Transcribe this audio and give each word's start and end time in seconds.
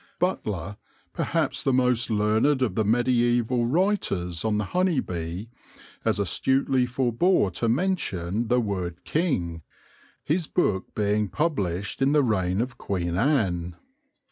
Butler, 0.17 0.77
perhaps 1.13 1.61
the 1.61 1.71
most 1.73 2.09
learned 2.09 2.63
of 2.63 2.73
the 2.73 2.83
mediaeval 2.83 3.67
writers 3.67 4.43
on 4.43 4.57
the 4.57 4.63
honey 4.65 4.99
bee, 4.99 5.51
as 6.03 6.17
astutely 6.17 6.87
forbore 6.87 7.51
to 7.51 7.69
mention 7.69 8.47
the 8.47 8.59
word 8.59 9.03
king, 9.03 9.61
his 10.23 10.47
book 10.47 10.95
being 10.95 11.27
published 11.29 12.01
in 12.01 12.13
the 12.13 12.23
reign 12.23 12.61
of 12.61 12.79
Queen 12.79 13.15
Anne. 13.15 13.75